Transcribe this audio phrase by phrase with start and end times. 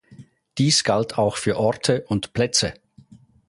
[0.57, 2.73] Dies galt auch für Orte und Plätze.